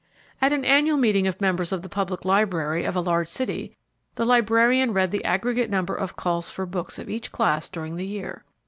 [0.41, 3.77] At an annual meeting of members of the public library of a large city,
[4.15, 8.07] the librarian read the aggregate number of calls for books of each class during the
[8.07, 8.43] year.